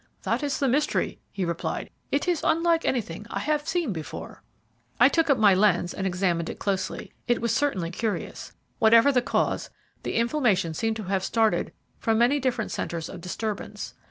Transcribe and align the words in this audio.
"That 0.23 0.41
is 0.41 0.57
the 0.57 0.67
mystery," 0.67 1.19
he 1.31 1.45
replied; 1.45 1.91
"it 2.11 2.27
is 2.27 2.41
unlike 2.43 2.85
anything 2.85 3.27
I 3.29 3.37
have 3.37 3.67
seen 3.67 3.93
before." 3.93 4.41
I 4.99 5.07
took 5.09 5.29
up 5.29 5.37
my 5.37 5.53
lens 5.53 5.93
and 5.93 6.07
examined 6.07 6.49
it 6.49 6.57
closely. 6.57 7.13
It 7.27 7.39
was 7.39 7.53
certainly 7.55 7.91
curious. 7.91 8.51
Whatever 8.79 9.11
the 9.11 9.21
cause, 9.21 9.69
the 10.01 10.15
inflammation 10.15 10.73
seemed 10.73 10.95
to 10.95 11.03
have 11.03 11.23
started 11.23 11.71
from 11.99 12.17
many 12.17 12.39
different 12.39 12.71
centres 12.71 13.09
of 13.09 13.21
disturbance. 13.21 13.93